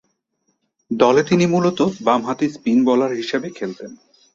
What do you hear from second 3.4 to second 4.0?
খেলতেন।